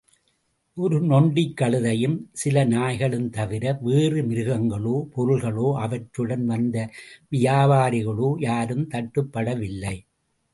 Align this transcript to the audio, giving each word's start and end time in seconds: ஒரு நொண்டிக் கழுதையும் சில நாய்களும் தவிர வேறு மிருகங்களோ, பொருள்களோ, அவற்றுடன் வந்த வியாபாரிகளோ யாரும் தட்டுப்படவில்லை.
ஒரு 0.77 1.01
நொண்டிக் 1.01 1.53
கழுதையும் 1.61 2.15
சில 2.31 2.63
நாய்களும் 2.63 3.29
தவிர 3.29 3.77
வேறு 3.81 4.21
மிருகங்களோ, 4.23 4.95
பொருள்களோ, 5.15 5.67
அவற்றுடன் 5.79 6.45
வந்த 6.45 6.89
வியாபாரிகளோ 7.31 8.31
யாரும் 8.39 8.87
தட்டுப்படவில்லை. 8.89 9.95